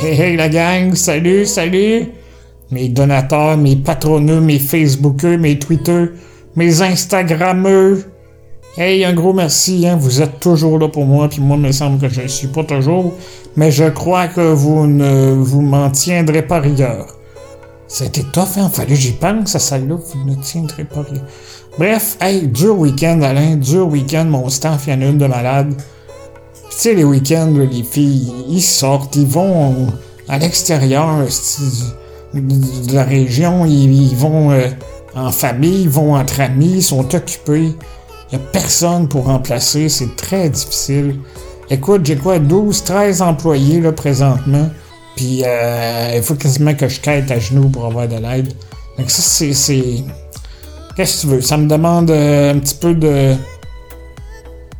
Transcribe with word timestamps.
Hey, 0.00 0.14
hey, 0.14 0.36
la 0.36 0.48
gang, 0.48 0.94
salut, 0.94 1.44
salut! 1.44 2.06
Mes 2.70 2.88
donateurs, 2.88 3.56
mes 3.56 3.74
patronneux, 3.74 4.40
mes 4.40 4.60
Facebookeux, 4.60 5.36
mes 5.36 5.58
Twitter, 5.58 6.12
mes 6.54 6.82
Instagrammeux. 6.82 8.04
Hey, 8.76 9.04
un 9.04 9.12
gros 9.12 9.32
merci, 9.32 9.88
hein, 9.88 9.96
vous 9.96 10.22
êtes 10.22 10.38
toujours 10.38 10.78
là 10.78 10.86
pour 10.86 11.04
moi, 11.04 11.28
puis 11.28 11.40
moi, 11.40 11.56
il 11.56 11.64
me 11.64 11.72
semble 11.72 11.98
que 12.00 12.08
je 12.08 12.20
ne 12.20 12.28
suis 12.28 12.46
pas 12.46 12.62
toujours, 12.62 13.12
mais 13.56 13.72
je 13.72 13.86
crois 13.86 14.28
que 14.28 14.52
vous 14.52 14.86
ne 14.86 15.32
vous 15.32 15.62
m'en 15.62 15.90
tiendrez 15.90 16.42
pas 16.42 16.60
rigueur. 16.60 17.16
C'était 17.88 18.22
tough, 18.22 18.56
hein, 18.56 18.70
fallait 18.72 18.90
que 18.90 18.94
j'y 18.94 19.10
pense, 19.10 19.50
ça, 19.50 19.58
ça 19.58 19.78
là, 19.78 19.96
vous 19.96 20.30
ne 20.30 20.36
tiendrez 20.36 20.84
pas 20.84 21.02
rigueur. 21.02 21.26
Bref, 21.76 22.16
hey, 22.20 22.46
dur 22.46 22.78
week-end, 22.78 23.20
Alain, 23.22 23.56
dur 23.56 23.88
week-end, 23.88 24.26
mon 24.26 24.48
staff, 24.48 24.84
il 24.86 24.92
y 24.92 24.96
en 24.96 25.00
a 25.02 25.06
une 25.06 25.18
de 25.18 25.26
malade. 25.26 25.74
Sais, 26.78 26.94
les 26.94 27.02
week-ends, 27.02 27.52
les 27.56 27.82
filles, 27.82 28.32
ils 28.48 28.62
sortent, 28.62 29.16
ils 29.16 29.26
vont 29.26 29.88
à 30.28 30.38
l'extérieur 30.38 31.26
de 32.34 32.94
la 32.94 33.02
région, 33.02 33.66
ils, 33.66 34.14
vont 34.14 34.52
euh, 34.52 34.68
en 35.16 35.32
famille, 35.32 35.82
ils 35.82 35.88
vont 35.88 36.14
entre 36.14 36.40
amis, 36.40 36.74
ils 36.76 36.82
sont 36.84 37.16
occupés. 37.16 37.72
Il 38.30 38.38
n'y 38.38 38.44
a 38.44 38.46
personne 38.52 39.08
pour 39.08 39.24
remplacer, 39.24 39.88
c'est 39.88 40.14
très 40.14 40.50
difficile. 40.50 41.16
Écoute, 41.68 42.06
j'ai 42.06 42.14
quoi, 42.14 42.38
12, 42.38 42.84
13 42.84 43.22
employés 43.22 43.80
là 43.80 43.90
présentement, 43.90 44.70
puis 45.16 45.42
euh, 45.44 46.12
il 46.14 46.22
faut 46.22 46.36
quasiment 46.36 46.76
que 46.76 46.86
je 46.86 47.00
quête 47.00 47.28
à 47.32 47.40
genoux 47.40 47.70
pour 47.70 47.86
avoir 47.86 48.06
de 48.06 48.18
l'aide. 48.18 48.52
Donc 48.96 49.10
ça, 49.10 49.20
c'est... 49.52 50.04
Qu'est-ce 50.94 51.16
que 51.16 51.20
tu 51.22 51.26
veux? 51.26 51.40
Ça 51.40 51.56
me 51.56 51.66
demande 51.66 52.12
euh, 52.12 52.54
un 52.54 52.58
petit 52.60 52.76
peu 52.76 52.94
de 52.94 53.34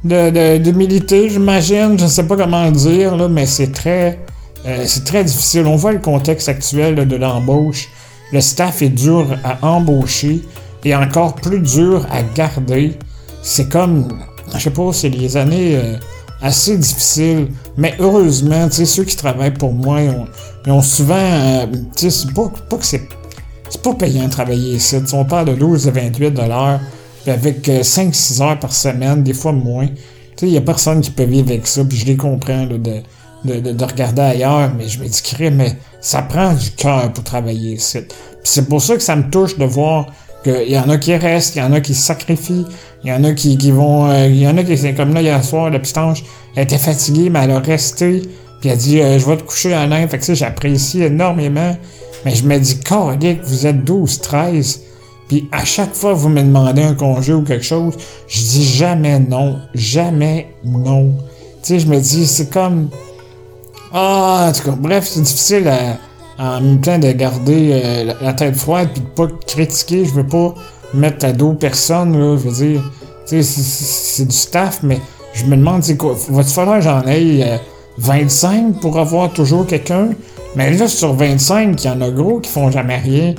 de, 0.04 0.58
d'humilité, 0.58 1.28
j'imagine. 1.28 1.98
Je 1.98 2.04
ne 2.04 2.08
sais 2.08 2.24
pas 2.24 2.36
comment 2.36 2.70
dire, 2.70 3.16
là, 3.16 3.28
mais 3.28 3.46
c'est 3.46 3.72
très, 3.72 4.18
euh, 4.66 4.84
c'est 4.86 5.04
très 5.04 5.24
difficile. 5.24 5.66
On 5.66 5.76
voit 5.76 5.92
le 5.92 5.98
contexte 5.98 6.48
actuel 6.48 7.06
de 7.06 7.16
l'embauche. 7.16 7.88
Le 8.32 8.40
staff 8.40 8.82
est 8.82 8.90
dur 8.90 9.26
à 9.44 9.66
embaucher 9.66 10.42
et 10.84 10.94
encore 10.94 11.34
plus 11.34 11.60
dur 11.60 12.06
à 12.10 12.22
garder. 12.22 12.96
C'est 13.42 13.68
comme, 13.68 14.08
je 14.54 14.58
sais 14.58 14.70
pas, 14.70 14.92
c'est 14.92 15.10
des 15.10 15.36
années 15.36 15.76
euh, 15.76 15.96
assez 16.42 16.76
difficiles. 16.76 17.48
Mais 17.76 17.94
heureusement, 17.98 18.68
ceux 18.70 19.04
qui 19.04 19.16
travaillent 19.16 19.54
pour 19.54 19.72
moi, 19.72 20.00
ils 20.02 20.70
ont, 20.70 20.82
souvent, 20.82 21.14
euh, 21.16 21.66
c'est 21.96 22.32
pas, 22.34 22.52
pas 22.68 22.76
que 22.76 22.84
c'est, 22.84 23.08
c'est 23.70 23.82
pas 23.82 23.94
payant 23.94 24.26
de 24.26 24.30
travailler 24.30 24.74
ici. 24.74 24.96
On 25.12 25.24
parle 25.24 25.46
de 25.46 25.54
12 25.54 25.88
à 25.88 25.90
28 25.90 26.30
dollars 26.30 26.80
avec 27.30 27.68
5-6 27.68 28.40
euh, 28.40 28.44
heures 28.44 28.58
par 28.58 28.72
semaine, 28.72 29.22
des 29.22 29.34
fois 29.34 29.52
moins. 29.52 29.86
Tu 29.86 29.94
sais, 30.36 30.46
il 30.46 30.52
n'y 30.52 30.58
a 30.58 30.62
personne 30.62 31.00
qui 31.00 31.10
peut 31.10 31.24
vivre 31.24 31.48
avec 31.50 31.66
ça, 31.66 31.84
puis 31.84 31.96
je 31.96 32.06
les 32.06 32.16
comprends 32.16 32.66
de, 32.66 32.78
de, 33.44 33.84
regarder 33.84 34.22
ailleurs, 34.22 34.72
mais 34.76 34.88
je 34.88 35.00
me 35.00 35.06
dis, 35.06 35.50
mais 35.50 35.76
ça 36.00 36.22
prend 36.22 36.52
du 36.52 36.70
cœur 36.70 37.12
pour 37.12 37.24
travailler 37.24 37.74
ici. 37.74 37.98
c'est 38.44 38.68
pour 38.68 38.82
ça 38.82 38.94
que 38.94 39.02
ça 39.02 39.16
me 39.16 39.30
touche 39.30 39.58
de 39.58 39.64
voir 39.64 40.06
qu'il 40.44 40.70
y 40.70 40.78
en 40.78 40.88
a 40.88 40.98
qui 40.98 41.14
restent, 41.16 41.56
il 41.56 41.58
y 41.58 41.62
en 41.62 41.72
a 41.72 41.80
qui 41.80 41.94
se 41.94 42.02
sacrifient, 42.02 42.66
il 43.04 43.10
y 43.10 43.12
en 43.12 43.24
a 43.24 43.32
qui, 43.32 43.56
qui 43.58 43.70
vont... 43.70 44.10
Euh, 44.10 44.26
il 44.26 44.40
y 44.40 44.46
en 44.46 44.56
a 44.56 44.62
qui, 44.62 44.76
c'est 44.76 44.94
comme 44.94 45.14
là, 45.14 45.22
hier 45.22 45.42
soir, 45.44 45.70
la 45.70 45.80
ange, 46.02 46.24
elle 46.54 46.64
était 46.64 46.78
fatiguée, 46.78 47.30
mais 47.30 47.40
elle 47.44 47.52
a 47.52 47.60
resté, 47.60 48.22
puis 48.60 48.70
elle 48.70 48.72
a 48.72 48.76
dit, 48.76 49.00
euh, 49.00 49.18
je 49.18 49.26
vais 49.26 49.36
te 49.36 49.42
coucher 49.42 49.72
à 49.72 49.86
l'air. 49.86 50.08
Fait 50.10 50.18
que 50.18 50.24
ça, 50.24 50.34
j'apprécie 50.34 51.02
énormément. 51.02 51.76
Mais 52.24 52.34
je 52.34 52.44
me 52.44 52.58
dis, 52.58 52.78
que 52.80 53.46
vous 53.46 53.66
êtes 53.66 53.84
12, 53.84 54.20
13, 54.20 54.80
puis 55.28 55.46
à 55.52 55.64
chaque 55.64 55.94
fois 55.94 56.12
que 56.12 56.18
vous 56.18 56.30
me 56.30 56.42
demandez 56.42 56.82
un 56.82 56.94
congé 56.94 57.34
ou 57.34 57.42
quelque 57.42 57.64
chose, 57.64 57.94
je 58.26 58.40
dis 58.40 58.64
jamais 58.64 59.18
non. 59.18 59.58
Jamais 59.74 60.54
non. 60.64 61.12
Tu 61.62 61.74
sais, 61.74 61.78
je 61.80 61.86
me 61.86 62.00
dis, 62.00 62.26
c'est 62.26 62.50
comme... 62.50 62.88
Ah, 63.92 64.48
en 64.48 64.52
tout 64.52 64.70
cas, 64.70 64.76
bref, 64.76 65.06
c'est 65.06 65.20
difficile 65.20 65.70
en 66.38 66.60
même 66.60 66.80
temps 66.80 66.98
de 66.98 67.12
garder 67.12 67.70
euh, 67.72 68.14
la, 68.20 68.32
tête 68.32 68.56
froide 68.56 68.88
puis 68.92 69.02
de 69.02 69.06
pas 69.06 69.26
critiquer. 69.46 70.04
Je 70.06 70.14
veux 70.14 70.26
pas 70.26 70.54
mettre 70.94 71.26
à 71.26 71.32
dos 71.32 71.52
personne, 71.52 72.18
là. 72.18 72.36
Je 72.38 72.48
veux 72.48 72.66
dire, 72.66 72.82
tu 73.26 73.42
sais, 73.42 73.62
c'est 73.62 74.24
du 74.24 74.36
staff, 74.36 74.80
mais 74.82 74.98
je 75.34 75.44
me 75.44 75.56
demande, 75.56 75.84
c'est 75.84 75.96
quoi, 75.96 76.16
va-t-il 76.30 76.54
falloir 76.54 76.80
j'en 76.80 77.00
aille 77.00 77.60
25 77.98 78.54
euh, 78.54 78.80
pour 78.80 78.98
avoir 78.98 79.30
toujours 79.30 79.66
quelqu'un? 79.66 80.10
Mais 80.56 80.72
là, 80.72 80.88
sur 80.88 81.12
25, 81.12 81.82
il 81.82 81.86
y 81.86 81.90
en 81.90 82.00
a 82.00 82.10
gros 82.10 82.40
qui 82.40 82.50
font 82.50 82.70
jamais 82.70 82.96
rien 82.96 83.34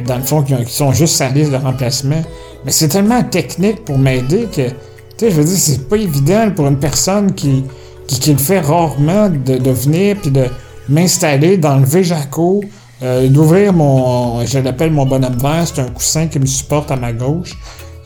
dans 0.00 0.16
le 0.16 0.22
fond, 0.22 0.42
qui, 0.42 0.54
sont 0.66 0.92
juste 0.92 1.16
sa 1.16 1.28
liste 1.28 1.50
de 1.50 1.56
remplacement. 1.56 2.22
Mais 2.64 2.72
c'est 2.72 2.88
tellement 2.88 3.22
technique 3.22 3.84
pour 3.84 3.98
m'aider 3.98 4.48
que, 4.54 4.68
tu 4.68 4.74
sais, 5.18 5.30
je 5.30 5.36
veux 5.36 5.44
dire, 5.44 5.56
c'est 5.56 5.88
pas 5.88 5.96
évident 5.96 6.50
pour 6.54 6.66
une 6.66 6.78
personne 6.78 7.32
qui, 7.34 7.64
qui, 8.06 8.32
le 8.32 8.38
fait 8.38 8.60
rarement 8.60 9.28
de, 9.28 9.70
venir 9.70 10.16
puis 10.20 10.30
de 10.30 10.46
m'installer 10.88 11.56
dans 11.56 11.76
le 11.76 11.84
Véjaco, 11.84 12.62
euh, 13.02 13.28
d'ouvrir 13.28 13.72
mon, 13.72 14.44
je 14.46 14.58
l'appelle 14.58 14.92
mon 14.92 15.06
bonhomme 15.06 15.38
vert, 15.38 15.64
c'est 15.66 15.80
un 15.80 15.88
coussin 15.88 16.26
qui 16.26 16.38
me 16.38 16.46
supporte 16.46 16.90
à 16.90 16.96
ma 16.96 17.12
gauche. 17.12 17.56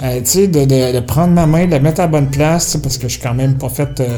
Euh, 0.03 0.21
tu 0.21 0.27
sais, 0.27 0.49
de, 0.49 1.01
prendre 1.01 1.33
ma 1.33 1.47
main, 1.47 1.67
de 1.67 1.71
la 1.71 1.81
mettre 1.81 2.01
à 2.01 2.07
bonne 2.07 2.31
place, 2.31 2.77
parce 2.77 2.99
que 2.99 3.09
je 3.09 3.15
suis 3.15 3.23
quand 3.23 3.35
même 3.35 3.57
pas 3.57 3.69
fait 3.69 4.01
euh, 4.01 4.17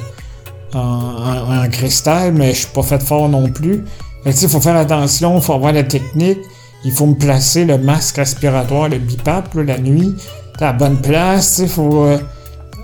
en, 0.74 1.64
en, 1.64 1.68
cristal, 1.68 2.32
mais 2.32 2.52
je 2.52 2.60
suis 2.60 2.68
pas 2.68 2.82
fait 2.82 3.02
fort 3.02 3.28
non 3.28 3.48
plus. 3.48 3.84
Tu 4.24 4.32
sais, 4.32 4.46
il 4.46 4.48
faut 4.48 4.60
faire 4.60 4.76
attention, 4.76 5.36
il 5.36 5.42
faut 5.42 5.54
avoir 5.54 5.72
la 5.72 5.84
technique 5.84 6.38
il 6.84 6.92
faut 6.92 7.06
me 7.06 7.14
placer 7.14 7.64
le 7.64 7.78
masque 7.78 8.16
respiratoire, 8.16 8.88
le 8.88 8.98
BIPAP, 8.98 9.54
la 9.54 9.78
nuit, 9.78 10.14
à 10.60 10.66
la 10.66 10.72
bonne 10.72 11.00
place, 11.00 11.58
il 11.58 11.68
faut... 11.68 12.04
Euh, 12.04 12.18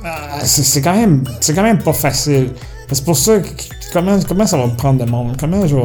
ah, 0.05 0.41
c'est 0.45 0.83
quand 0.83 0.95
même 0.95 1.79
pas 1.83 1.93
facile. 1.93 2.51
C'est 2.93 3.05
pour 3.05 3.17
ça 3.17 3.39
que 3.39 3.49
comment, 3.93 4.47
ça 4.47 4.59
va 4.59 4.67
me 4.67 4.77
prendre 4.77 5.05
de 5.05 5.11
monde? 5.11 5.37
Comment 5.39 5.67
je 5.67 5.77
vais 5.77 5.83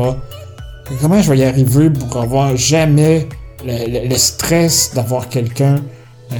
comment 1.00 1.22
je 1.22 1.31
vais 1.31 1.38
y 1.38 1.44
arriver 1.44 1.90
pour 1.90 2.18
avoir 2.18 2.56
jamais 2.58 3.28
le, 3.66 4.16
stress 4.18 4.91
d'avoir 4.94 5.30
quelqu'un? 5.30 5.78
Euh, 6.34 6.36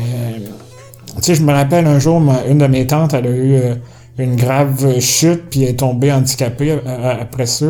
je 1.26 1.42
me 1.42 1.54
rappelle 1.54 1.88
un 1.88 2.00
jour, 2.00 2.22
une 2.50 2.58
de 2.58 2.68
mes 2.68 2.86
tantes, 2.86 3.14
elle 3.14 3.28
a 3.28 3.30
eu 3.30 3.54
euh, 3.56 3.76
une 4.18 4.36
grave 4.36 5.00
chute 5.00 5.50
puis 5.50 5.64
elle 5.64 5.70
est 5.70 5.80
tombée 5.80 6.12
handicapée 6.12 6.80
après 6.86 7.46
ça. 7.46 7.68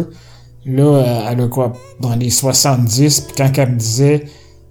Là, 0.70 1.30
elle 1.32 1.42
a 1.42 1.48
quoi, 1.48 1.74
dans 2.00 2.16
les 2.16 2.30
70, 2.30 3.22
puis 3.22 3.36
quand 3.36 3.52
elle 3.58 3.72
me 3.72 3.78
disait 3.78 4.26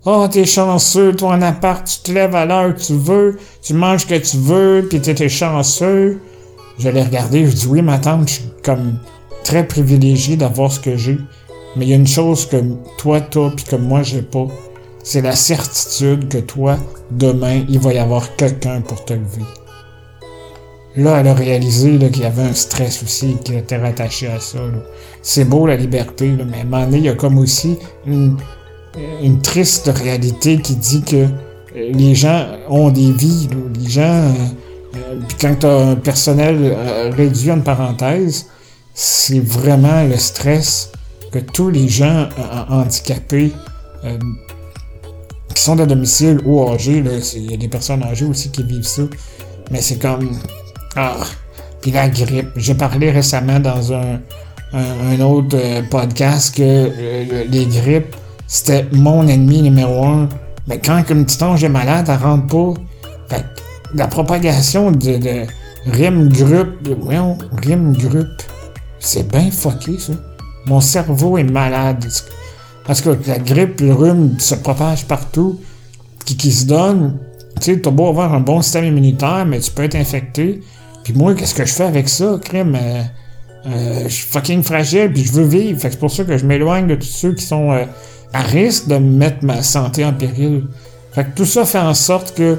Oh, 0.04 0.26
t'es 0.30 0.44
chanceux, 0.44 1.14
toi 1.14 1.30
en 1.30 1.42
appart, 1.42 1.84
tu 1.84 2.00
te 2.00 2.12
lèves 2.12 2.36
à 2.36 2.46
l'heure 2.46 2.74
que 2.74 2.80
tu 2.80 2.94
veux, 2.94 3.38
tu 3.62 3.74
manges 3.74 4.06
que 4.06 4.14
tu 4.14 4.36
veux, 4.36 4.86
puis 4.88 5.00
t'es 5.00 5.28
chanceux. 5.28 6.20
Je 6.78 6.88
l'ai 6.88 7.02
regardé, 7.02 7.46
je 7.46 7.52
dis 7.52 7.66
oui, 7.66 7.82
ma 7.82 7.98
tante, 7.98 8.28
je 8.28 8.34
suis 8.34 8.44
comme 8.62 9.00
très 9.42 9.66
privilégié 9.66 10.36
d'avoir 10.36 10.70
ce 10.70 10.78
que 10.78 10.96
j'ai. 10.96 11.18
Mais 11.74 11.86
il 11.86 11.88
y 11.88 11.92
a 11.92 11.96
une 11.96 12.06
chose 12.06 12.46
que 12.46 12.56
toi, 12.96 13.20
toi, 13.20 13.52
puis 13.54 13.64
que 13.64 13.76
moi, 13.76 14.02
j'ai 14.02 14.22
pas. 14.22 14.46
C'est 15.02 15.20
la 15.20 15.34
certitude 15.34 16.28
que 16.28 16.38
toi, 16.38 16.76
demain, 17.10 17.64
il 17.68 17.80
va 17.80 17.92
y 17.92 17.98
avoir 17.98 18.36
quelqu'un 18.36 18.80
pour 18.80 19.04
te 19.04 19.14
lever. 19.14 19.44
Là, 20.96 21.20
elle 21.20 21.28
a 21.28 21.34
réalisé 21.34 21.98
qu'il 21.98 22.22
y 22.22 22.24
avait 22.24 22.42
un 22.42 22.54
stress 22.54 23.02
aussi 23.02 23.36
qui 23.44 23.54
était 23.54 23.76
rattaché 23.76 24.26
à 24.28 24.40
ça. 24.40 24.58
C'est 25.22 25.44
beau 25.44 25.66
la 25.66 25.76
liberté, 25.76 26.28
mais 26.28 26.58
à 26.58 26.60
un 26.62 26.64
moment 26.64 26.84
donné, 26.86 26.98
il 26.98 27.04
y 27.04 27.08
a 27.08 27.14
comme 27.14 27.38
aussi 27.38 27.78
une, 28.06 28.36
triste 29.42 29.90
réalité 29.94 30.58
qui 30.58 30.74
dit 30.74 31.02
que 31.02 31.16
euh, 31.16 31.26
les 31.74 32.14
gens 32.14 32.46
ont 32.68 32.90
des 32.90 33.12
vies. 33.12 33.48
Les 33.78 33.88
gens, 33.88 34.02
euh, 34.02 34.32
euh, 34.96 35.20
puis 35.28 35.36
quand 35.40 35.54
tu 35.60 35.66
as 35.66 35.90
un 35.90 35.94
personnel 35.94 36.76
réduit 37.16 37.52
en 37.52 37.60
parenthèse, 37.60 38.46
c'est 38.94 39.40
vraiment 39.40 40.02
le 40.04 40.16
stress 40.16 40.90
que 41.30 41.38
tous 41.38 41.70
les 41.70 41.88
gens 41.88 42.28
handicapés 42.70 43.52
qui 45.54 45.62
sont 45.62 45.76
de 45.76 45.84
domicile 45.84 46.40
ou 46.44 46.68
âgés, 46.68 47.04
il 47.36 47.50
y 47.50 47.54
a 47.54 47.56
des 47.56 47.68
personnes 47.68 48.02
âgées 48.02 48.24
aussi 48.24 48.50
qui 48.50 48.64
vivent 48.64 48.82
ça, 48.86 49.02
mais 49.70 49.80
c'est 49.80 50.00
comme 50.00 50.30
ah, 50.98 51.16
puis 51.80 51.90
la 51.90 52.08
grippe. 52.08 52.48
J'ai 52.56 52.74
parlé 52.74 53.10
récemment 53.10 53.60
dans 53.60 53.92
un, 53.92 54.20
un, 54.72 55.20
autre 55.20 55.56
euh, 55.56 55.82
podcast 55.90 56.54
que 56.54 56.62
euh, 56.62 57.44
les 57.48 57.66
grippes, 57.66 58.14
c'était 58.46 58.86
mon 58.92 59.26
ennemi 59.26 59.62
numéro 59.62 60.04
un. 60.04 60.28
Mais 60.66 60.78
quand 60.78 61.02
une 61.08 61.24
petite 61.24 61.42
ange 61.42 61.64
est 61.64 61.68
malade, 61.68 62.06
elle 62.08 62.16
rentre 62.16 62.46
pas. 62.46 62.74
Fait 63.28 63.44
la 63.94 64.06
propagation 64.06 64.90
de, 64.90 65.16
de 65.16 65.46
rime 65.86 66.28
groupe, 66.28 68.42
c'est 68.98 69.30
bien 69.30 69.50
fucké 69.50 69.98
ça. 69.98 70.12
Mon 70.66 70.80
cerveau 70.80 71.38
est 71.38 71.44
malade. 71.44 72.04
Parce 72.84 73.00
que 73.00 73.10
la 73.26 73.38
grippe, 73.38 73.80
le 73.80 73.92
rhume 73.92 74.38
se 74.38 74.54
propage 74.54 75.06
partout, 75.06 75.60
qui, 76.24 76.36
qui 76.36 76.52
se 76.52 76.66
donne. 76.66 77.18
Tu 77.60 77.74
sais, 77.74 77.80
t'as 77.80 77.90
beau 77.90 78.08
avoir 78.08 78.34
un 78.34 78.40
bon 78.40 78.62
système 78.62 78.84
immunitaire, 78.84 79.44
mais 79.46 79.60
tu 79.60 79.70
peux 79.70 79.84
être 79.84 79.96
infecté. 79.96 80.60
Puis 81.08 81.16
moi, 81.16 81.34
qu'est-ce 81.34 81.54
que 81.54 81.64
je 81.64 81.72
fais 81.72 81.84
avec 81.84 82.06
ça, 82.06 82.38
crème? 82.38 82.76
Euh, 82.78 83.02
euh, 83.66 84.02
je 84.04 84.08
suis 84.08 84.26
fucking 84.26 84.62
fragile, 84.62 85.10
puis 85.10 85.24
je 85.24 85.32
veux 85.32 85.46
vivre. 85.46 85.80
Fait 85.80 85.88
que 85.88 85.94
c'est 85.94 86.00
pour 86.00 86.10
ça 86.10 86.22
que 86.22 86.36
je 86.36 86.44
m'éloigne 86.44 86.86
de 86.86 86.96
tous 86.96 87.06
ceux 87.06 87.32
qui 87.32 87.46
sont 87.46 87.72
euh, 87.72 87.86
à 88.34 88.42
risque 88.42 88.88
de 88.88 88.96
mettre 88.96 89.42
ma 89.42 89.62
santé 89.62 90.04
en 90.04 90.12
péril. 90.12 90.64
Fait 91.12 91.24
que 91.24 91.30
tout 91.34 91.46
ça 91.46 91.64
fait 91.64 91.78
en 91.78 91.94
sorte 91.94 92.34
que 92.34 92.58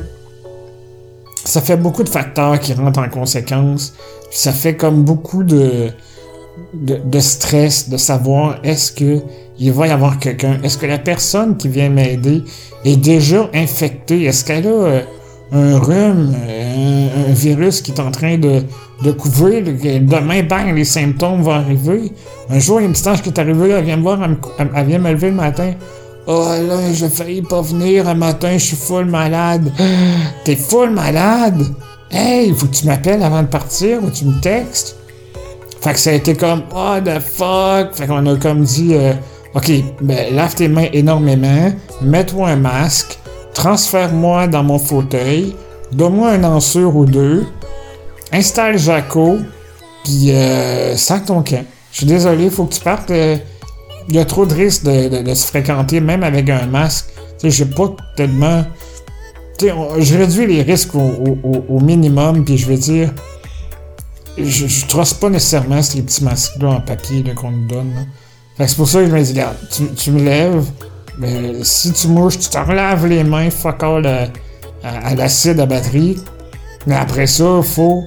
ça 1.46 1.62
fait 1.62 1.78
beaucoup 1.78 2.02
de 2.02 2.10
facteurs 2.10 2.60
qui 2.60 2.74
rentrent 2.74 3.02
en 3.02 3.10
conséquence. 3.10 3.94
Ça 4.32 4.52
fait 4.52 4.76
comme 4.76 5.04
beaucoup 5.04 5.44
de 5.44 5.92
de, 6.74 7.20
stress, 7.20 7.88
de 7.88 7.98
savoir 7.98 8.60
est-ce 8.64 8.92
que 8.92 9.20
il 9.60 9.72
va 9.74 9.86
y 9.88 9.92
avoir 9.92 10.18
quelqu'un, 10.18 10.58
est-ce 10.64 10.80
que 10.80 10.88
la 10.88 10.98
personne 10.98 11.56
qui 11.56 11.68
vient 11.68 11.90
m'aider 11.90 12.44
est 12.84 12.98
déjà 12.98 13.48
infectée, 13.54 14.24
est-ce 14.24 14.44
qu'elle 14.44 14.68
a 14.68 15.02
un 15.52 15.80
rhume, 15.80 16.36
un, 16.36 17.34
virus 17.34 17.82
qui 17.82 17.92
est 17.92 18.00
en 18.00 18.12
train 18.12 18.38
de, 18.38 18.64
de 19.04 19.12
couvrir, 19.12 19.64
demain, 19.64 20.44
bang, 20.44 20.76
les 20.76 20.86
symptômes 20.86 21.42
vont 21.42 21.52
arriver. 21.52 22.12
Un 22.50 22.60
jour, 22.60 22.80
il 22.80 22.84
y 22.84 22.86
a 22.86 22.88
une 22.88 22.94
petite 22.94 23.22
qui 23.22 23.30
est 23.30 23.40
arrivée, 23.40 23.70
elle 23.70 23.86
vient 23.86 23.98
me 23.98 24.04
voir, 24.04 24.20
elle, 24.24 24.86
vient 24.86 25.00
me 25.00 25.12
lever 25.12 25.30
le 25.30 25.36
matin. 25.36 25.74
Oh 26.28 26.48
là, 26.68 26.94
j'ai 26.94 27.10
failli 27.10 27.42
pas 27.42 27.62
venir 27.62 28.08
un 28.08 28.14
matin, 28.14 28.54
je 28.54 28.66
suis 28.66 28.76
full 28.76 29.06
malade. 29.06 29.72
T'es 30.44 30.56
full 30.56 30.92
malade? 30.92 31.64
Hey, 32.12 32.54
faut 32.54 32.68
que 32.68 32.76
tu 32.76 32.86
m'appelles 32.86 33.24
avant 33.24 33.42
de 33.42 33.48
partir 33.48 34.04
ou 34.04 34.10
tu 34.10 34.26
me 34.26 34.40
textes. 34.42 34.96
Fait 35.82 35.94
que 35.94 36.00
ça 36.00 36.10
a 36.10 36.14
été 36.14 36.36
comme, 36.36 36.64
oh 36.76 36.98
the 37.04 37.20
fuck. 37.20 37.96
Fait 37.96 38.06
qu'on 38.08 38.26
a 38.26 38.36
comme 38.36 38.64
dit, 38.64 38.94
euh, 38.94 39.14
ok, 39.56 39.72
ben, 40.02 40.36
lave 40.36 40.56
tes 40.56 40.68
mains 40.68 40.88
énormément, 40.94 41.72
mets-toi 42.02 42.50
un 42.50 42.56
masque, 42.58 43.18
transfère-moi 43.54 44.48
dans 44.48 44.64
mon 44.64 44.80
fauteuil, 44.80 45.56
donne-moi 45.92 46.30
un 46.30 46.44
ensure 46.44 46.96
ou 46.96 47.06
deux, 47.06 47.46
installe 48.32 48.78
Jaco, 48.78 49.38
puis 50.04 50.32
euh, 50.32 50.96
sac 50.96 51.26
ton 51.26 51.44
camp. 51.44 51.66
Je 51.92 51.98
suis 51.98 52.06
désolé, 52.06 52.50
faut 52.50 52.66
que 52.66 52.74
tu 52.74 52.82
partes. 52.82 53.12
Euh, 53.12 53.38
il 54.08 54.16
y 54.16 54.20
a 54.20 54.26
trop 54.26 54.46
de 54.46 54.54
risques 54.54 54.84
de, 54.84 55.34
se 55.34 55.46
fréquenter, 55.46 56.00
même 56.00 56.24
avec 56.24 56.50
un 56.50 56.66
masque. 56.66 57.10
Tu 57.40 57.50
sais, 57.50 57.52
j'ai 57.52 57.66
pas 57.66 57.96
tellement. 58.16 58.64
Tu 59.58 59.68
sais, 59.68 59.74
je 60.00 60.18
réduis 60.18 60.48
les 60.48 60.64
risques 60.64 60.96
au, 60.96 61.80
minimum, 61.80 62.44
puis 62.44 62.58
je 62.58 62.68
vais 62.68 62.78
dire. 62.78 63.14
Je, 64.38 64.68
je 64.68 64.86
trosse 64.88 65.14
pas 65.14 65.30
nécessairement 65.30 65.82
ces 65.82 66.02
petits 66.02 66.24
masques-là 66.24 66.70
en 66.70 66.82
papier 66.82 67.24
qu'on 67.36 67.52
nous 67.52 67.68
donne. 67.68 67.92
Fait 68.60 68.66
que 68.66 68.70
c'est 68.72 68.76
pour 68.76 68.90
ça 68.90 69.00
que 69.00 69.08
je 69.08 69.12
me 69.12 69.22
dis, 69.22 69.32
regarde, 69.32 69.56
tu, 69.96 70.12
me 70.12 70.22
lèves, 70.22 70.66
mais 71.20 71.64
si 71.64 71.92
tu 71.92 72.08
mouches, 72.08 72.40
tu 72.40 72.50
te 72.50 72.58
relaves 72.58 73.06
les 73.06 73.24
mains, 73.24 73.50
fuck 73.50 73.84
all 73.84 74.08
à, 74.08 74.28
à, 74.84 75.16
l'acide 75.16 75.60
à 75.60 75.66
batterie. 75.66 76.18
Mais 76.88 76.96
après 76.96 77.28
ça, 77.28 77.62
faut, 77.62 78.04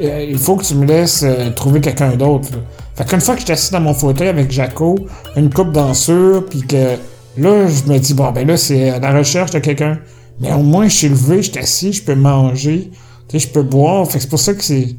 euh, 0.00 0.26
il 0.28 0.38
faut 0.38 0.56
que 0.56 0.64
tu 0.64 0.76
me 0.76 0.86
laisses 0.86 1.24
euh, 1.24 1.50
trouver 1.50 1.80
quelqu'un 1.80 2.14
d'autre. 2.16 2.48
Fait 2.94 3.04
qu'une 3.04 3.20
fois 3.20 3.34
que 3.34 3.40
je 3.40 3.46
suis 3.46 3.52
assis 3.52 3.72
dans 3.72 3.80
mon 3.80 3.92
fauteuil 3.92 4.28
avec 4.28 4.52
Jaco, 4.52 4.96
une 5.36 5.52
coupe 5.52 5.72
dansure, 5.72 6.46
puis 6.48 6.62
que 6.62 6.96
là, 7.36 7.66
je 7.66 7.92
me 7.92 7.98
dis, 7.98 8.14
bon, 8.14 8.30
ben 8.30 8.46
là, 8.46 8.56
c'est 8.56 8.90
à 8.90 9.00
la 9.00 9.12
recherche 9.12 9.50
de 9.50 9.58
quelqu'un. 9.58 9.98
Mais 10.40 10.52
au 10.52 10.62
moins, 10.62 10.88
je 10.88 10.94
suis 10.94 11.08
levé, 11.08 11.42
je 11.42 11.50
suis 11.50 11.58
assis, 11.58 11.92
je 11.92 12.02
peux 12.04 12.14
manger, 12.14 12.90
je 13.32 13.48
peux 13.48 13.62
boire. 13.62 14.06
Fait 14.06 14.18
que 14.18 14.22
c'est 14.22 14.30
pour 14.30 14.38
ça 14.38 14.54
que 14.54 14.62
c'est... 14.62 14.94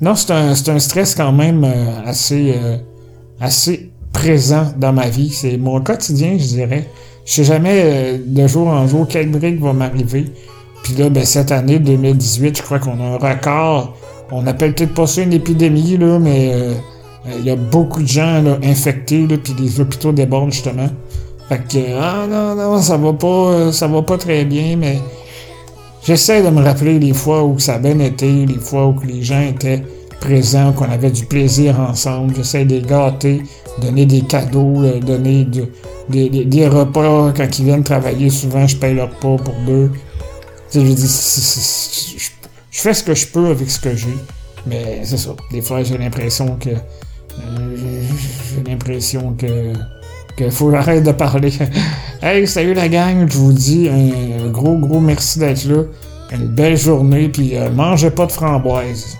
Non, 0.00 0.14
c'est 0.14 0.32
un, 0.32 0.52
un 0.52 0.78
stress 0.78 1.14
quand 1.14 1.32
même 1.32 1.64
euh, 1.64 2.00
assez, 2.04 2.54
euh, 2.56 2.78
assez 3.40 3.92
présent 4.14 4.72
dans 4.78 4.94
ma 4.94 5.10
vie. 5.10 5.28
C'est 5.28 5.58
mon 5.58 5.82
quotidien, 5.82 6.36
je 6.38 6.46
dirais. 6.46 6.88
Je 7.26 7.32
sais 7.34 7.44
jamais 7.44 7.82
euh, 7.84 8.18
de 8.24 8.46
jour 8.46 8.68
en 8.68 8.86
jour 8.86 9.06
quel 9.06 9.30
break 9.30 9.60
va 9.60 9.74
m'arriver. 9.74 10.26
Puis 10.82 10.94
là, 10.94 11.10
ben, 11.10 11.24
cette 11.24 11.52
année, 11.52 11.78
2018, 11.78 12.56
je 12.56 12.62
crois 12.62 12.78
qu'on 12.78 13.00
a 13.00 13.04
un 13.04 13.18
record. 13.18 13.94
On 14.30 14.46
appelle 14.46 14.74
peut-être 14.74 14.94
pas 14.94 15.06
ça 15.06 15.22
une 15.22 15.32
épidémie, 15.32 15.98
mais 15.98 16.52
euh, 16.54 16.74
il 17.38 17.44
y 17.44 17.50
a 17.50 17.56
beaucoup 17.56 18.02
de 18.02 18.08
gens 18.08 18.42
là, 18.42 18.58
infectés, 18.62 19.26
là, 19.26 19.36
puis 19.42 19.54
les 19.58 19.80
hôpitaux 19.80 20.12
débordent 20.12 20.52
justement. 20.52 20.88
Fait 21.48 21.58
que, 21.58 21.78
ah 22.00 22.26
non, 22.28 22.54
non, 22.54 22.80
ça 22.80 22.96
va 22.96 23.12
pas, 23.12 23.26
euh, 23.26 23.72
ça 23.72 23.86
va 23.86 24.02
pas 24.02 24.16
très 24.16 24.44
bien, 24.44 24.76
mais 24.76 24.98
j'essaie 26.02 26.42
de 26.42 26.48
me 26.48 26.62
rappeler 26.62 26.98
les 26.98 27.12
fois 27.12 27.44
où 27.44 27.58
ça 27.58 27.74
a 27.74 27.78
bien 27.78 27.98
été, 27.98 28.46
les 28.46 28.58
fois 28.58 28.86
où 28.86 28.96
les 29.06 29.22
gens 29.22 29.42
étaient 29.42 29.82
qu'on 30.72 30.90
avait 30.90 31.10
du 31.10 31.26
plaisir 31.26 31.80
ensemble. 31.80 32.34
J'essaie 32.36 32.64
de 32.64 32.76
les 32.76 32.82
gâter, 32.82 33.42
donner 33.80 34.06
des 34.06 34.22
cadeaux, 34.22 34.82
euh, 34.82 35.00
donner 35.00 35.46
des, 36.08 36.68
repas 36.68 37.32
quand 37.36 37.58
ils 37.58 37.64
viennent 37.64 37.84
travailler. 37.84 38.30
Souvent, 38.30 38.66
je 38.66 38.76
paye 38.76 38.94
leur 38.94 39.10
repas 39.10 39.42
pour 39.42 39.54
deux. 39.66 39.90
je 40.72 40.80
dis, 40.80 42.30
je 42.70 42.80
fais 42.80 42.94
ce 42.94 43.04
que 43.04 43.14
je 43.14 43.26
peux 43.26 43.48
avec 43.48 43.70
ce 43.70 43.80
que 43.80 43.94
j'ai. 43.94 44.16
Mais 44.66 45.00
c'est 45.04 45.18
ça. 45.18 45.30
Des 45.52 45.60
fois, 45.60 45.82
j'ai 45.82 45.98
l'impression 45.98 46.56
que 46.56 46.70
euh, 46.70 47.76
j'ai 48.56 48.70
l'impression 48.70 49.34
que 49.38 49.72
qu'il 50.36 50.50
faut 50.50 50.66
que 50.70 50.72
j'arrête 50.72 51.04
de 51.04 51.12
parler. 51.12 51.52
hey, 52.22 52.46
salut 52.46 52.74
la 52.74 52.88
gang, 52.88 53.28
je 53.30 53.36
vous 53.36 53.52
dis 53.52 53.88
un 53.88 54.48
gros 54.50 54.76
gros 54.78 55.00
merci 55.00 55.38
d'être 55.38 55.64
là. 55.66 55.82
Une 56.32 56.48
belle 56.48 56.76
journée, 56.76 57.28
puis 57.28 57.56
euh, 57.56 57.70
mangez 57.70 58.10
pas 58.10 58.26
de 58.26 58.32
framboises. 58.32 59.18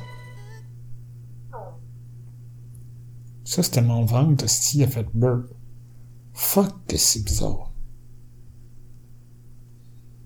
Ça, 3.54 3.62
c'était 3.62 3.82
mon 3.82 4.04
ventre, 4.04 4.46
il 4.72 4.82
a 4.82 4.88
fait 4.88 5.06
burp. 5.14 5.46
Fuck 6.32 6.86
que 6.88 6.96
c'est 6.96 7.22
bizarre. 7.22 7.70